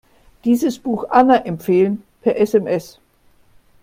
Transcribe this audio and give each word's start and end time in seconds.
Dieses 0.45 0.79
Buch 0.79 1.11
Anna 1.11 1.45
empfehlen, 1.45 2.01
per 2.23 2.39
SMS. 2.39 2.97